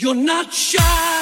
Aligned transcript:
Kommissar 0.00 0.14
not 0.14 0.54
um. 0.78 1.17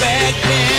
back 0.00 0.34
then. 0.44 0.77